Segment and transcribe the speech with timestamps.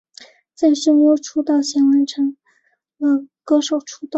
[0.55, 2.35] 在声优出道前先完成
[2.97, 4.09] 了歌手出道。